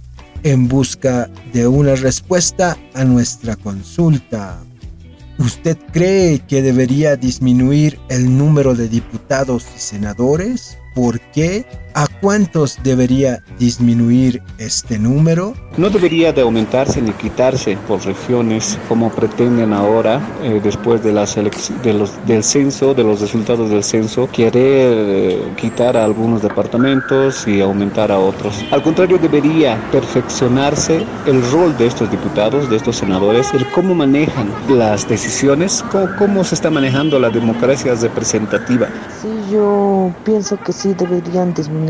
en 0.43 0.67
busca 0.67 1.27
de 1.53 1.65
una 1.65 1.95
respuesta 1.95 2.77
a 2.93 3.03
nuestra 3.03 3.55
consulta. 3.55 4.59
¿Usted 5.39 5.75
cree 5.91 6.39
que 6.39 6.61
debería 6.61 7.15
disminuir 7.15 7.99
el 8.09 8.37
número 8.37 8.75
de 8.75 8.87
diputados 8.87 9.65
y 9.75 9.79
senadores? 9.79 10.77
¿Por 10.93 11.19
qué? 11.31 11.65
¿A 11.95 12.07
cuántos 12.21 12.79
debería 12.81 13.43
disminuir 13.59 14.41
este 14.57 14.97
número? 14.97 15.53
No 15.77 15.91
debería 15.91 16.33
de 16.33 16.41
aumentarse 16.41 16.99
ni 16.99 17.11
quitarse 17.11 17.77
por 17.87 18.03
regiones 18.03 18.79
como 18.89 19.11
pretenden 19.11 19.73
ahora, 19.73 20.19
eh, 20.41 20.59
después 20.63 21.03
de, 21.03 21.11
la 21.11 21.25
de 21.83 21.93
los, 21.93 22.13
del 22.25 22.43
censo, 22.43 22.95
de 22.95 23.03
los 23.03 23.21
resultados 23.21 23.69
del 23.69 23.83
censo, 23.83 24.27
querer 24.31 24.53
eh, 24.55 25.53
quitar 25.55 25.95
a 25.95 26.03
algunos 26.03 26.41
departamentos 26.41 27.47
y 27.47 27.61
aumentar 27.61 28.11
a 28.11 28.17
otros. 28.17 28.65
Al 28.71 28.81
contrario, 28.81 29.19
debería 29.19 29.79
perfeccionarse 29.91 31.05
el 31.27 31.43
rol 31.51 31.77
de 31.77 31.85
estos 31.87 32.09
diputados, 32.09 32.71
de 32.71 32.77
estos 32.77 32.95
senadores, 32.95 33.53
el 33.53 33.69
cómo 33.69 33.93
manejan 33.93 34.51
las 34.67 35.07
decisiones, 35.07 35.85
cómo, 35.91 36.07
cómo 36.17 36.43
se 36.43 36.55
está 36.55 36.71
manejando 36.71 37.19
la 37.19 37.29
democracia 37.29 37.93
representativa. 37.93 38.87
Sí, 39.21 39.29
yo 39.51 40.11
pienso 40.23 40.57
que 40.57 40.71
sí 40.73 40.95
deberían 40.95 41.53
disminuir 41.53 41.82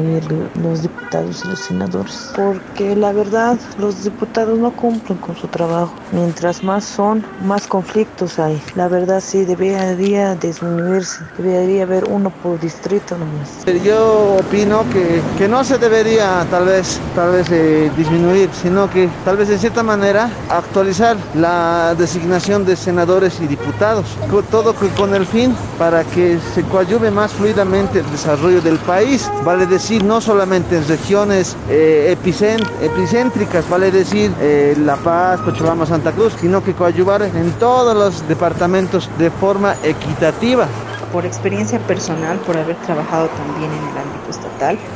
los 0.62 0.82
diputados 0.82 1.44
y 1.46 1.48
los 1.50 1.60
senadores, 1.60 2.32
porque 2.36 2.96
la 2.96 3.12
verdad 3.12 3.58
los 3.78 4.04
diputados 4.04 4.58
no 4.58 4.72
cumplen 4.72 5.18
con 5.20 5.36
su 5.36 5.48
trabajo. 5.48 5.94
Mientras 6.12 6.64
más 6.64 6.84
son, 6.84 7.26
más 7.44 7.68
conflictos 7.68 8.40
hay. 8.40 8.62
La 8.76 8.88
verdad 8.88 9.22
sí 9.22 9.46
debería 9.46 10.36
disminuirse, 10.36 11.20
debería 11.38 11.84
haber 11.84 12.06
uno 12.06 12.30
por 12.42 12.60
distrito 12.60 13.18
nomás. 13.18 13.66
Yo 13.84 14.38
opino 14.40 14.84
que, 14.92 15.22
que 15.38 15.48
no 15.48 15.64
se 15.64 15.78
debería 15.78 16.46
tal 16.50 16.66
vez, 16.66 17.00
tal 17.16 17.32
vez 17.32 17.48
eh, 17.52 17.92
disminuir, 17.98 18.50
sino 18.62 18.90
que 18.90 19.10
tal 19.26 19.38
vez 19.38 19.50
de 19.50 19.58
cierta 19.58 19.84
manera 19.84 20.30
actualizar 20.50 21.18
la 21.36 21.96
designación 21.98 22.66
de 22.66 22.76
senadores 22.76 23.40
y 23.42 23.48
diputados, 23.48 24.06
todo 24.50 24.74
con 24.98 25.14
el 25.14 25.26
fin 25.26 25.56
para 25.78 26.04
que 26.04 26.40
se 26.54 26.64
coadyuve 26.64 27.12
más 27.12 27.32
fluidamente 27.34 28.00
el 28.00 28.12
desarrollo 28.12 28.62
del 28.62 28.78
país, 28.80 29.30
vale 29.44 29.66
decir 29.66 29.83
decir, 29.84 30.02
no 30.06 30.22
solamente 30.22 30.78
en 30.78 30.88
regiones 30.88 31.58
eh, 31.70 32.16
epicéntricas, 32.16 33.70
vale 33.70 33.92
decir 33.92 34.32
eh, 34.40 34.78
La 34.80 34.96
Paz, 34.96 35.42
Cochabamba, 35.42 35.86
Santa 35.86 36.14
Cruz, 36.14 36.34
sino 36.40 36.64
que 36.64 36.74
coadyuvar 36.74 37.22
en 37.24 37.52
todos 37.60 37.94
los 37.94 38.26
departamentos 38.30 39.10
de 39.18 39.30
forma 39.30 39.76
equitativa. 39.84 40.70
Por 41.12 41.26
experiencia 41.26 41.80
personal, 41.80 42.38
por 42.40 42.56
haber 42.56 42.78
trabajado 42.78 43.28
también 43.28 43.72
en 43.72 43.78
el 43.90 43.94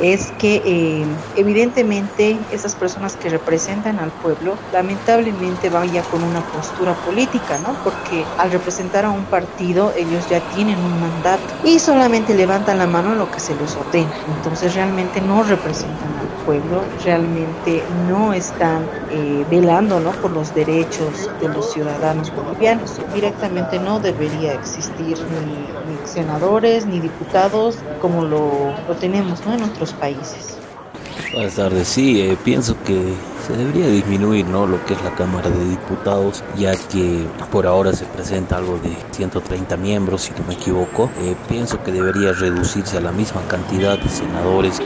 es 0.02 0.32
que 0.40 0.62
eh, 0.66 1.06
evidentemente 1.36 2.38
esas 2.52 2.76
personas 2.76 3.16
que 3.16 3.30
representan 3.30 4.00
al 4.00 4.12
pueblo 4.12 4.56
lamentablemente 4.72 5.70
van 5.70 5.92
ya 5.92 6.02
con 6.04 6.24
una 6.24 6.42
postura 6.42 6.94
política, 6.94 7.58
¿no? 7.60 7.74
Porque 7.84 8.24
al 8.38 8.52
representar 8.52 9.06
a 9.06 9.10
un 9.10 9.26
partido 9.26 9.94
ellos 9.96 10.28
ya 10.30 10.40
tienen 10.56 10.80
un 10.80 11.02
mandato 11.02 11.44
y 11.64 11.80
solamente 11.80 12.34
levantan 12.34 12.78
la 12.78 12.88
mano 12.88 13.14
en 13.14 13.20
lo 13.20 13.32
que 13.32 13.40
se 13.40 13.56
les 13.56 13.76
ordena. 13.76 14.12
Entonces 14.38 14.74
realmente 14.76 15.22
no 15.22 15.44
representan 15.44 16.10
al 16.20 16.46
pueblo, 16.46 16.82
realmente 17.04 17.84
no 18.08 18.34
están 18.34 18.88
eh, 19.12 19.46
velando 19.50 20.00
¿no? 20.00 20.12
por 20.12 20.32
los 20.32 20.54
derechos 20.56 21.30
de 21.42 21.50
los 21.50 21.74
ciudadanos 21.74 22.34
bolivianos. 22.34 23.00
Directamente 23.14 23.80
no 23.80 24.00
debería 24.00 24.54
existir 24.54 25.18
ni, 25.18 26.08
senadores 26.08 26.86
ni 26.86 27.00
diputados 27.02 27.78
como 28.02 28.24
lo 28.24 28.74
tenemos 29.00 29.46
¿no? 29.46 29.57
En 29.58 29.64
otros 29.64 29.94
países. 29.94 30.58
Buenas 31.34 31.56
tardes, 31.56 31.88
sí, 31.88 32.22
eh, 32.22 32.38
pienso 32.44 32.76
que 32.84 33.14
se 33.46 33.54
debería 33.54 33.88
disminuir 33.88 34.46
¿no? 34.46 34.66
lo 34.66 34.84
que 34.86 34.94
es 34.94 35.04
la 35.04 35.14
Cámara 35.16 35.50
de 35.50 35.70
Diputados, 35.70 36.44
ya 36.58 36.76
que 36.76 37.26
por 37.52 37.68
ahora 37.68 37.92
se 37.94 38.06
presenta 38.06 38.58
algo 38.58 38.78
de 38.78 38.96
130 39.12 39.78
miembros, 39.78 40.22
si 40.22 40.32
no 40.32 40.48
me 40.48 40.54
equivoco. 40.54 41.10
Eh, 41.20 41.36
pienso 41.50 41.84
que 41.84 41.92
debería 41.92 42.34
reducirse 42.34 42.98
a 42.98 43.02
la 43.02 43.12
misma 43.12 43.42
cantidad 43.48 43.98
de 43.98 44.10
senadores 44.10 44.80
que, 44.80 44.86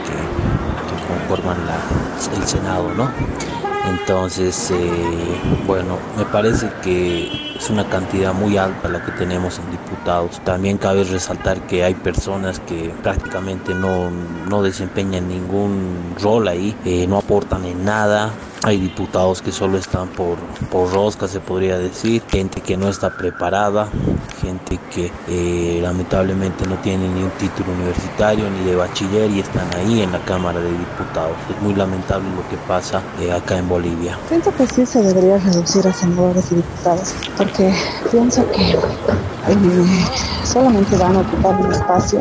conforman 1.08 1.58
el 2.36 2.46
Senado, 2.46 2.88
¿no? 2.94 3.10
Entonces, 3.88 4.70
eh, 4.70 4.76
bueno, 5.66 5.98
me 6.16 6.24
parece 6.24 6.70
que 6.82 7.51
es 7.62 7.70
una 7.70 7.88
cantidad 7.88 8.34
muy 8.34 8.56
alta 8.56 8.88
la 8.88 9.04
que 9.04 9.12
tenemos 9.12 9.60
en 9.60 9.70
diputados. 9.70 10.40
También 10.44 10.78
cabe 10.78 11.04
resaltar 11.04 11.64
que 11.68 11.84
hay 11.84 11.94
personas 11.94 12.58
que 12.58 12.92
prácticamente 13.04 13.72
no, 13.72 14.10
no 14.10 14.62
desempeñan 14.64 15.28
ningún 15.28 16.16
rol 16.20 16.48
ahí, 16.48 16.76
eh, 16.84 17.06
no 17.06 17.18
aportan 17.18 17.64
en 17.64 17.84
nada, 17.84 18.32
hay 18.64 18.78
diputados 18.78 19.42
que 19.42 19.50
solo 19.50 19.76
están 19.76 20.08
por, 20.08 20.38
por 20.70 20.92
rosca, 20.92 21.26
se 21.26 21.40
podría 21.40 21.78
decir, 21.78 22.22
gente 22.28 22.60
que 22.60 22.76
no 22.76 22.88
está 22.88 23.10
preparada, 23.10 23.88
gente 24.40 24.78
que 24.94 25.10
eh, 25.28 25.80
lamentablemente 25.82 26.66
no 26.66 26.76
tiene 26.76 27.08
ni 27.08 27.22
un 27.24 27.30
título 27.32 27.72
universitario 27.72 28.48
ni 28.50 28.64
de 28.64 28.76
bachiller 28.76 29.30
y 29.30 29.40
están 29.40 29.68
ahí 29.74 30.02
en 30.02 30.12
la 30.12 30.20
Cámara 30.20 30.60
de 30.60 30.70
Diputados. 30.70 31.36
Es 31.50 31.60
muy 31.62 31.74
lamentable 31.74 32.28
lo 32.36 32.48
que 32.48 32.56
pasa 32.68 33.02
eh, 33.20 33.32
acá 33.32 33.58
en 33.58 33.68
Bolivia. 33.68 34.16
Pienso 34.28 34.54
que 34.54 34.66
sí 34.66 34.86
se 34.86 35.02
debería 35.02 35.38
reducir 35.38 35.86
a 35.88 35.92
senadores 35.92 36.52
y 36.52 36.56
diputados, 36.56 37.14
porque 37.36 37.74
pienso 38.10 38.46
que 38.52 38.78
solamente 40.44 40.96
van 40.96 41.16
a 41.16 41.20
ocupar 41.20 41.60
un 41.60 41.72
espacio, 41.72 42.20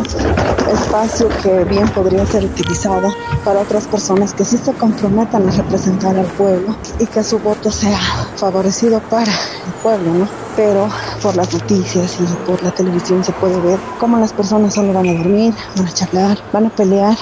espacio 0.72 1.30
que 1.44 1.64
bien 1.66 1.88
podría 1.90 2.26
ser 2.26 2.46
utilizado 2.46 3.14
para 3.44 3.62
otras 3.62 3.86
personas 3.86 4.34
que 4.34 4.46
sí 4.46 4.58
se 4.58 4.74
comprometan 4.74 5.48
a 5.48 5.52
representar 5.52 6.16
al 6.16 6.31
pueblo 6.32 6.76
y 7.00 7.06
que 7.06 7.24
su 7.24 7.40
voto 7.40 7.72
sea 7.72 8.00
favorecido 8.36 9.00
para 9.10 9.32
el 9.32 9.74
pueblo, 9.82 10.14
¿no? 10.14 10.28
Pero 10.56 10.90
por 11.22 11.36
las 11.36 11.54
noticias 11.54 12.18
y 12.20 12.24
por 12.46 12.62
la 12.64 12.72
televisión 12.72 13.24
se 13.24 13.32
puede 13.34 13.60
ver 13.62 13.80
cómo 14.00 14.18
las 14.18 14.34
personas 14.34 14.74
solo 14.74 14.94
van 14.94 15.08
a 15.08 15.14
dormir, 15.14 15.54
van 15.78 15.88
a 15.88 15.94
charlar, 15.94 16.38
van 16.52 16.66
a 16.66 16.70
pelear. 16.70 17.18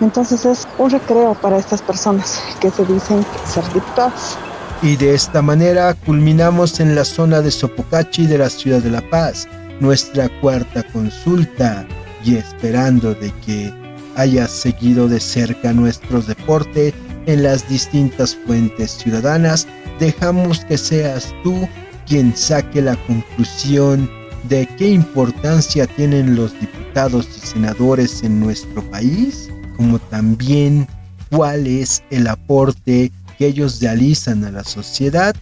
Entonces 0.00 0.44
es 0.44 0.66
un 0.78 0.90
recreo 0.90 1.34
para 1.34 1.58
estas 1.58 1.80
personas 1.80 2.40
que 2.60 2.70
se 2.70 2.84
dicen 2.84 3.24
ser 3.46 3.64
diputados. 3.72 4.36
Y 4.82 4.96
de 4.96 5.14
esta 5.14 5.40
manera 5.40 5.94
culminamos 5.94 6.80
en 6.80 6.94
la 6.94 7.04
zona 7.04 7.40
de 7.40 7.50
Sopocachi 7.50 8.26
de 8.26 8.38
la 8.38 8.50
ciudad 8.50 8.80
de 8.80 8.90
La 8.90 9.08
Paz, 9.08 9.48
nuestra 9.80 10.28
cuarta 10.40 10.82
consulta 10.92 11.86
y 12.22 12.36
esperando 12.36 13.14
de 13.14 13.32
que 13.46 13.72
hayas 14.16 14.50
seguido 14.50 15.08
de 15.08 15.20
cerca 15.20 15.72
nuestros 15.72 16.26
deportes 16.26 16.92
en 17.26 17.42
las 17.42 17.68
distintas 17.68 18.36
fuentes 18.46 18.92
ciudadanas, 18.92 19.66
dejamos 19.98 20.64
que 20.64 20.78
seas 20.78 21.34
tú 21.42 21.68
quien 22.06 22.36
saque 22.36 22.82
la 22.82 22.96
conclusión 23.06 24.10
de 24.48 24.68
qué 24.76 24.90
importancia 24.90 25.86
tienen 25.86 26.36
los 26.36 26.58
diputados 26.60 27.28
y 27.36 27.46
senadores 27.46 28.22
en 28.22 28.40
nuestro 28.40 28.82
país, 28.90 29.48
como 29.76 29.98
también 29.98 30.86
cuál 31.30 31.66
es 31.66 32.02
el 32.10 32.26
aporte 32.26 33.10
que 33.38 33.46
ellos 33.46 33.80
realizan 33.80 34.44
a 34.44 34.50
la 34.50 34.64
sociedad 34.64 35.34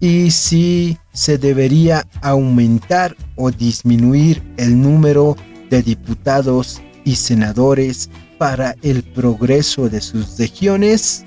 y 0.00 0.30
si 0.30 0.96
se 1.12 1.38
debería 1.38 2.06
aumentar 2.22 3.16
o 3.36 3.50
disminuir 3.50 4.42
el 4.56 4.80
número 4.80 5.36
de 5.70 5.82
diputados 5.82 6.80
y 7.04 7.16
senadores 7.16 8.08
para 8.38 8.76
el 8.82 9.02
progreso 9.02 9.88
de 9.88 10.00
sus 10.00 10.38
regiones. 10.38 11.24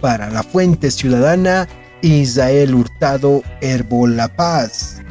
Para 0.00 0.30
la 0.30 0.42
Fuente 0.42 0.90
Ciudadana, 0.90 1.68
Israel 2.02 2.74
Hurtado, 2.74 3.42
Herbol 3.60 4.16
La 4.16 4.28
Paz. 4.28 5.02